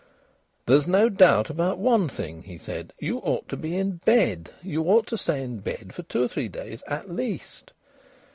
"There's 0.65 0.87
no 0.87 1.09
doubt 1.09 1.51
about 1.51 1.77
one 1.77 2.09
thing," 2.09 2.41
he 2.41 2.57
said, 2.57 2.91
"you 2.97 3.19
ought 3.19 3.47
to 3.49 3.55
be 3.55 3.77
in 3.77 3.97
bed. 3.97 4.49
You 4.63 4.81
ought 4.85 5.05
to 5.09 5.15
stay 5.19 5.43
in 5.43 5.59
bed 5.59 5.93
for 5.93 6.01
two 6.01 6.23
or 6.23 6.27
three 6.27 6.47
days 6.47 6.81
at 6.87 7.11
least." 7.11 7.71